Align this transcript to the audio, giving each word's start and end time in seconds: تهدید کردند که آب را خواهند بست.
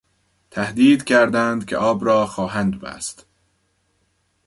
تهدید 0.51 1.03
کردند 1.03 1.65
که 1.65 1.77
آب 1.77 2.05
را 2.05 2.25
خواهند 2.25 2.79
بست. 2.79 3.25